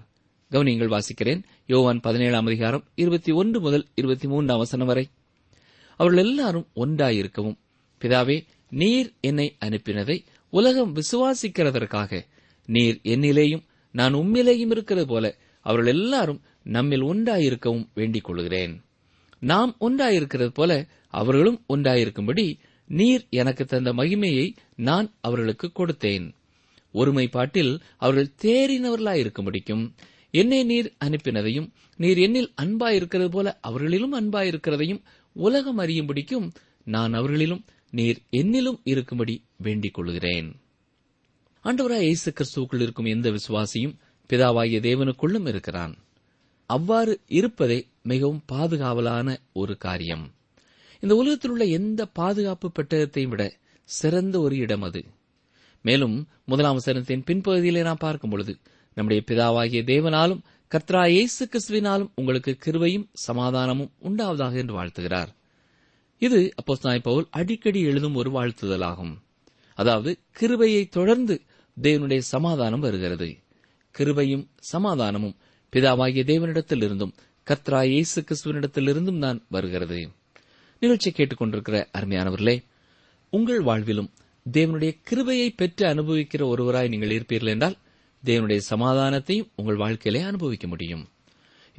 [0.51, 1.41] கவனியங்கள் வாசிக்கிறேன்
[1.65, 5.05] யோவான் பதினேழாம் அதிகாரம் இருபத்தி ஒன்று முதல் இருபத்தி மூன்றாம் வசனம் வரை
[5.99, 7.57] அவர்கள் எல்லாரும் ஒன்றாயிருக்கவும்
[8.01, 8.37] பிதாவே
[8.71, 10.17] நீர் என்னை அனுப்பினதை
[10.53, 12.21] உலகம் விசுவாசிக்கிறதற்காக
[12.69, 13.63] நீர் என்னிலேயும்
[13.95, 15.25] நான் உம்மிலேயும் இருக்கிறது போல
[15.65, 16.41] அவர்கள் எல்லாரும்
[16.69, 18.73] நம்மில் உண்டாயிருக்கவும் வேண்டிக் கொள்கிறேன்
[19.41, 20.71] நாம் உண்டாயிருக்கிறது போல
[21.13, 22.45] அவர்களும் உண்டாயிருக்கும்படி
[22.89, 24.45] நீர் எனக்கு தந்த மகிமையை
[24.81, 26.25] நான் அவர்களுக்கு கொடுத்தேன்
[26.93, 29.83] ஒருமைப்பாட்டில் அவர்கள் தேறினவர்களாயிருக்கும்படிக்கும்
[30.33, 31.67] என்னை நீர் அனுப்பினதையும்
[31.99, 35.01] நீர் என்னில் அன்பாயிருக்கிறது போல அவர்களிலும் அன்பாயிருக்கிறதையும்
[35.35, 36.47] உலகம் அறியும்படிக்கும்
[36.87, 37.63] நான் அவர்களிலும்
[37.93, 40.49] நீர் என்னிலும் இருக்கும்படி வேண்டிக் கொள்கிறேன்
[41.65, 43.95] ஆண்டவராய் இயேசு கிறிஸ்துவுக்குள் இருக்கும் எந்த விசுவாசியும்
[44.29, 45.93] பிதாவாகிய தேவனுக்குள்ளும் இருக்கிறான்
[46.69, 47.79] அவ்வாறு இருப்பதே
[48.03, 49.29] மிகவும் பாதுகாவலான
[49.53, 50.25] ஒரு காரியம்
[51.03, 53.43] இந்த உலகத்தில் உள்ள எந்த பாதுகாப்பு பெட்டகத்தையும் விட
[53.89, 55.01] சிறந்த ஒரு இடம் அது
[55.85, 56.15] மேலும்
[56.45, 58.53] முதலாம் சரணத்தின் பின்பகுதியிலே நாம் பார்க்கும் பொழுது
[58.97, 65.31] நம்முடைய பிதாவாகிய தேவனாலும் கத்ரா இயேசு கிறிஸ்துவினாலும் உங்களுக்கு கிருவையும் சமாதானமும் உண்டாவதாக என்று வாழ்த்துகிறார்
[66.21, 69.13] இது அப்போஸ்தாய் பவுல் அடிக்கடி எழுதும் ஒரு வாழ்த்துதலாகும்
[69.77, 71.35] அதாவது கிருபையை தொடர்ந்து
[71.77, 73.27] தேவனுடைய சமாதானம் வருகிறது
[73.95, 75.35] கிருபையும் சமாதானமும்
[75.73, 77.13] பிதாவாகிய தேவனிடத்திலிருந்தும்
[77.47, 79.99] கத்ரா இயேசு கிறிஸ்துவனிடத்திலிருந்தும் தான் வருகிறது
[80.81, 82.55] நிகழ்ச்சியை கேட்டுக்கொண்டிருக்கிற அருமையானவர்களே
[83.33, 84.09] உங்கள் வாழ்விலும்
[84.45, 87.77] தேவனுடைய கிருபையை பெற்று அனுபவிக்கிற ஒருவராய் நீங்கள் இருப்பீர்கள் என்றால்
[88.23, 91.03] தேவனுடைய சமாதானத்தையும் உங்கள் வாழ்க்கையிலே அனுபவிக்க முடியும்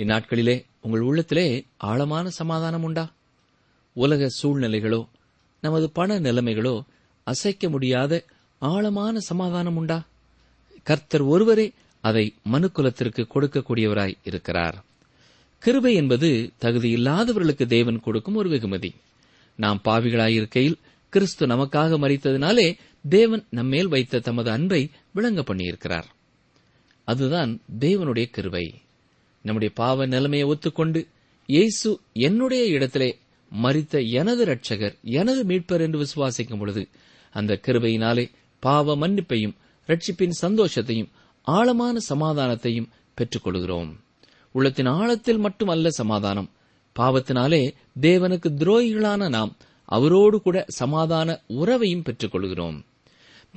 [0.00, 1.46] இந்நாட்களிலே உங்கள் உள்ளத்திலே
[1.84, 3.04] ஆழமான சமாதானம் உண்டா
[4.00, 5.00] உலக சூழ்நிலைகளோ
[5.62, 6.74] நமது பண நிலைமைகளோ
[7.26, 8.12] அசைக்க முடியாத
[8.62, 9.98] ஆழமான சமாதானம் உண்டா
[10.86, 11.66] கர்த்தர் ஒருவரே
[12.04, 14.76] அதை மனுக்குலத்திற்கு கொடுக்கக்கூடியவராய் இருக்கிறார்
[15.62, 16.28] கிருபை என்பது
[16.64, 18.90] தகுதியில்லாதவர்களுக்கு தேவன் கொடுக்கும் ஒரு வெகுமதி
[19.58, 20.78] நாம் பாவிகளாயிருக்கையில்
[21.12, 22.66] கிறிஸ்து நமக்காக மறித்ததினாலே
[23.04, 24.80] தேவன் நம்மேல் வைத்த தமது அன்பை
[25.12, 26.08] விளங்க பண்ணியிருக்கிறார்
[27.08, 27.52] அதுதான்
[27.80, 28.66] தேவனுடைய கிருவை
[29.44, 31.00] நம்முடைய பாவ நிலைமையை ஒத்துக்கொண்டு
[31.48, 31.90] இயேசு
[32.20, 33.10] என்னுடைய இடத்திலே
[33.52, 36.82] மறித்த எனது ரட்சகர் எனது மீட்பர் என்று விசுவாசிக்கும் பொழுது
[37.34, 38.24] அந்த கிருபையினாலே
[38.62, 39.54] பாவ மன்னிப்பையும்
[39.88, 41.10] ரட்சிப்பின் சந்தோஷத்தையும்
[41.46, 43.90] ஆழமான சமாதானத்தையும் பெற்றுக் கொள்கிறோம்
[44.54, 46.48] உள்ளத்தின் ஆழத்தில் மட்டுமல்ல சமாதானம்
[46.96, 47.62] பாவத்தினாலே
[48.00, 49.52] தேவனுக்கு துரோகிகளான நாம்
[49.88, 51.28] அவரோடு கூட சமாதான
[51.56, 52.78] உறவையும் பெற்றுக் கொள்கிறோம்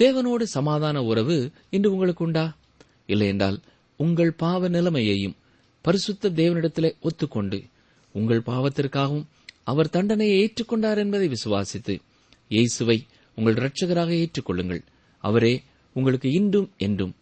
[0.00, 1.37] தேவனோடு சமாதான உறவு
[1.69, 2.45] இன்று உங்களுக்கு உண்டா
[3.05, 3.57] இல்லையென்றால்
[3.99, 5.35] உங்கள் பாவ நிலைமையையும்
[5.85, 7.59] பரிசுத்த தேவனிடத்திலே ஒத்துக்கொண்டு
[8.15, 9.27] உங்கள் பாவத்திற்காகவும்
[9.67, 11.93] அவர் தண்டனையை ஏற்றுக்கொண்டார் என்பதை விசுவாசித்து
[12.51, 12.97] இயேசுவை
[13.37, 14.81] உங்கள் இரட்சகராக ஏற்றுக்கொள்ளுங்கள்
[15.23, 15.53] அவரே
[15.95, 17.13] உங்களுக்கு இன்றும் என்றும்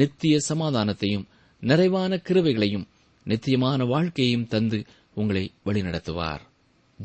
[0.00, 1.26] நித்திய சமாதானத்தையும்
[1.62, 2.86] நிறைவான கிருவைகளையும்
[3.26, 4.78] நித்தியமான வாழ்க்கையையும் தந்து
[5.14, 6.42] உங்களை வழிநடத்துவார்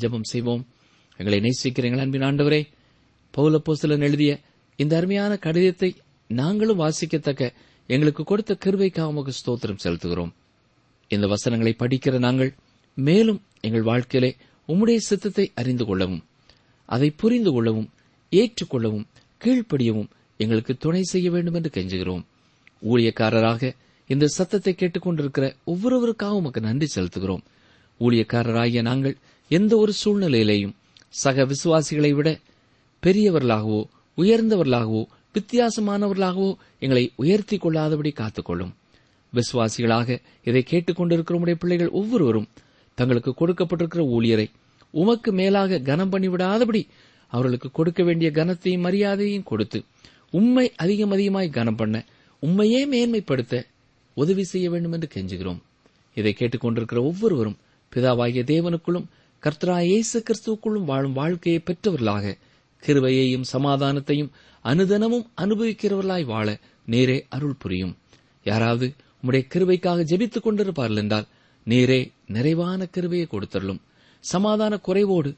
[0.00, 0.64] ஜபம் செய்வோம்
[1.20, 2.62] எங்களை நேசிக்கிறீர்கள் அன்பின் ஆண்டவரே
[3.34, 4.32] பௌலப்போசலன் எழுதிய
[4.78, 5.90] இந்த அருமையான கடிதத்தை
[6.30, 7.44] நாங்களும் வாசிக்கத்தக்க
[7.88, 10.32] எங்களுக்கு கொடுத்த கிருவைக்காக உமக்கு ஸ்தோத்திரம் செலுத்துகிறோம்
[11.10, 12.52] இந்த வசனங்களை படிக்கிற நாங்கள்
[12.96, 14.30] மேலும் எங்கள் வாழ்க்கையிலே
[14.68, 16.22] உம்முடைய சித்தத்தை அறிந்து கொள்ளவும்
[16.88, 17.88] அதை புரிந்து கொள்ளவும்
[18.32, 19.06] ஏற்றுக்கொள்ளவும்
[19.40, 20.08] கீழ்ப்படியவும்
[20.40, 22.24] எங்களுக்கு துணை செய்ய வேண்டும் என்று கெஞ்சுகிறோம்
[22.82, 23.70] ஊழியக்காரராக
[24.10, 27.44] இந்த சத்தத்தை கேட்டுக்கொண்டிருக்கிற ஒவ்வொருவருக்காகவும் உமக்கு நன்றி செலுத்துகிறோம்
[28.00, 29.14] ஊழியக்காரராகிய நாங்கள்
[29.50, 30.74] எந்த ஒரு சூழ்நிலையிலேயும்
[31.14, 32.28] சக விசுவாசிகளை விட
[33.02, 33.80] பெரியவர்களாகவோ
[34.18, 35.02] உயர்ந்தவர்களாகவோ
[35.34, 36.50] வித்தியாசமானவர்களாகவோ
[36.78, 38.72] எங்களை உயர்த்தி கொள்ளாதபடி காத்துக்கொள்ளும்
[39.32, 40.08] விசுவாசிகளாக
[40.44, 42.48] இதை கேட்டுக்கொண்டிருக்கிறோமுடைய பிள்ளைகள் ஒவ்வொருவரும்
[42.98, 44.46] தங்களுக்கு கொடுக்கப்பட்டிருக்கிற ஊழியரை
[44.94, 46.82] உமக்கு மேலாக கனம் பண்ணிவிடாதபடி
[47.32, 49.78] அவர்களுக்கு கொடுக்க வேண்டிய கனத்தையும் மரியாதையும் கொடுத்து
[50.30, 51.96] உண்மை அதிகம் அதிகமாய் கனம் பண்ண
[52.42, 53.54] உண்மையே மேன்மைப்படுத்த
[54.16, 55.60] உதவி செய்ய வேண்டும் என்று கெஞ்சுகிறோம்
[56.16, 57.58] இதை கேட்டுக்கொண்டிருக்கிற ஒவ்வொருவரும்
[57.92, 59.08] பிதாவாகிய தேவனுக்குள்ளும்
[59.42, 62.34] கர்த்தரா இயேசு கிறிஸ்துவுக்குள்ளும் வாழும் வாழ்க்கையை பெற்றவர்களாக
[62.82, 64.32] கிருவையையும் சமாதானத்தையும்
[64.64, 66.48] அனுதனமும் அனுபவிக்கிறவர்களாய் வாழ
[66.88, 67.94] நேரே அருள் புரியும்
[68.46, 68.86] யாராவது
[69.16, 71.26] உம்முடைய கிருவைக்காக ஜெபித்துக் கொண்டிருப்பார்கள் என்றால்
[71.66, 72.00] நீரே
[72.26, 73.80] நிறைவான கருவையை கொடுத்தள்ளும்
[74.24, 75.30] சமாதான குறைவோடு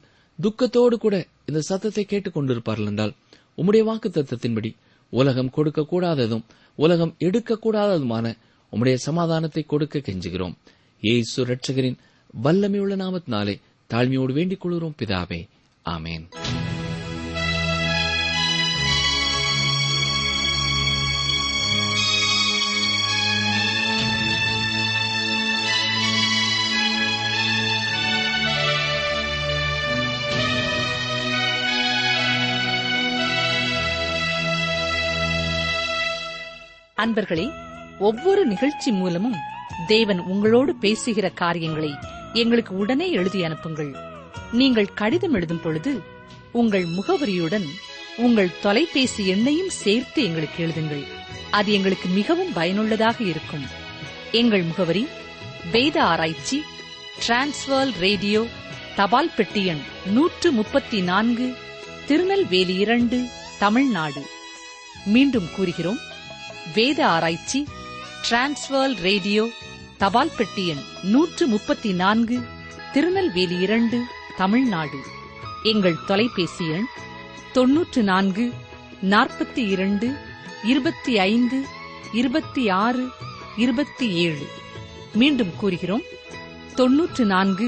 [0.39, 1.15] துக்கத்தோடு கூட
[1.45, 3.13] இந்த சத்தத்தை கேட்டுக் கொண்டிருப்பார்கள் என்றால்
[3.57, 4.71] உம்முடைய வாக்கு தத்துவத்தின்படி
[5.13, 6.43] உலகம் கொடுக்கக்கூடாததும்
[6.77, 8.25] உலகம் எடுக்கக்கூடாததுமான
[8.73, 10.55] உம்முடைய சமாதானத்தை கொடுக்க கெஞ்சுகிறோம்
[11.03, 11.99] ஏசு ரட்சகரின்
[12.37, 13.55] வல்லமையுள்ள நாமத்தினாலே
[13.89, 15.41] தாழ்மையோடு வேண்டிக் கொள்கிறோம் பிதாவே
[15.85, 16.25] ஆமேன்
[36.99, 37.47] அன்பர்களே
[37.99, 39.37] ஒவ்வொரு நிகழ்ச்சி மூலமும்
[39.87, 41.91] தேவன் உங்களோடு பேசுகிற காரியங்களை
[42.33, 43.91] எங்களுக்கு உடனே எழுதி அனுப்புங்கள்
[44.51, 45.93] நீங்கள் கடிதம் எழுதும் பொழுது
[46.51, 47.67] உங்கள் முகவரியுடன்
[48.17, 51.03] உங்கள் தொலைபேசி எண்ணையும் சேர்த்து எங்களுக்கு எழுதுங்கள்
[51.51, 53.65] அது எங்களுக்கு மிகவும் பயனுள்ளதாக இருக்கும்
[54.33, 55.03] எங்கள் முகவரி
[55.71, 56.57] வேத ஆராய்ச்சி
[57.19, 58.41] டிரான்ஸ்வர் ரேடியோ
[58.95, 59.83] தபால் பெட்டி எண்
[60.13, 61.47] நூற்று முப்பத்தி நான்கு
[62.07, 63.17] திருநெல்வேலி இரண்டு
[63.59, 64.21] தமிழ்நாடு
[65.07, 65.99] மீண்டும் கூறுகிறோம்
[66.75, 67.59] வேத ஆராய்ச்சி
[68.23, 69.43] டிரான்ஸ்வர் ரேடியோ
[69.99, 72.37] தபால் பெட்டி எண் நூற்று முப்பத்தி நான்கு
[72.93, 73.97] திருநெல்வேலி இரண்டு
[74.37, 74.99] தமிழ்நாடு
[75.63, 76.87] எங்கள் தொலைபேசி எண்
[77.53, 78.45] தொன்னூற்று நான்கு
[79.09, 80.07] நாற்பத்தி இரண்டு
[80.65, 81.57] இருபத்தி ஐந்து
[82.13, 83.03] இருபத்தி ஆறு
[83.57, 84.45] இருபத்தி ஏழு
[85.13, 86.05] மீண்டும் கூறுகிறோம்
[86.75, 87.67] தொன்னூற்று நான்கு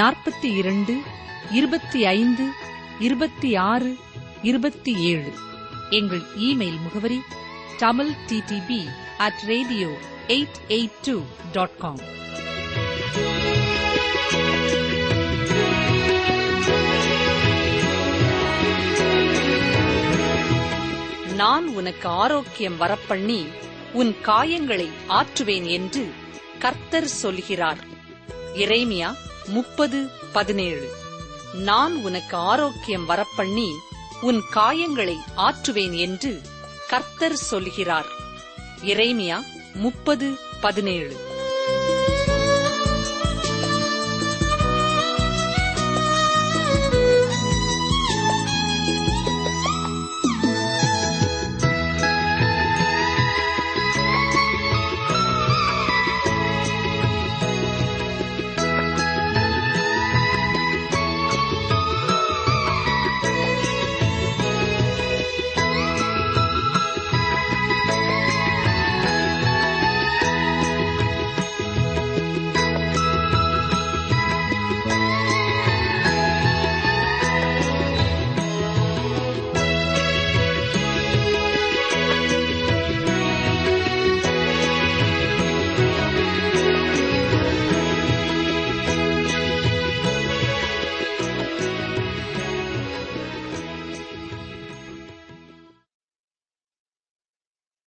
[0.00, 0.94] நாற்பத்தி இரண்டு
[1.52, 2.44] இருபத்தி ஐந்து
[3.00, 3.90] இருபத்தி ஆறு
[4.42, 5.32] இருபத்தி ஏழு
[5.92, 7.18] எங்கள் இமெயில் முகவரி
[7.78, 8.80] Tamil TDP
[9.18, 9.90] at radio
[10.28, 11.16] eight eight two
[11.52, 12.02] dot com
[21.36, 23.40] நான் உனக்கு ஆரோக்கியம் வரப்பண்ணி
[23.92, 26.04] உன் காயங்களை ஆற்றுவேன் என்று
[26.58, 27.80] கர்த்தர் சொல்கிறார்
[28.56, 29.10] இறைமியா
[29.48, 29.98] முப்பது
[30.32, 30.86] பதினேழு
[31.64, 33.68] நான் உனக்கு ஆரோக்கியம் வரப்பண்ணி
[34.22, 36.32] உன் காயங்களை ஆற்றுவேன் என்று
[36.86, 38.10] கர்த்தர் சொல்கிறார்
[38.84, 39.38] இறைமியா
[39.74, 40.26] முப்பது
[40.60, 41.14] பதினேழு